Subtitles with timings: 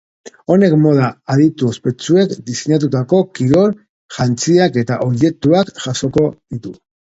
[0.53, 3.77] Honek moda aditu ospetsuek diseinatutako kirol
[4.19, 6.77] jantziak eta objektuak jasoko ditu.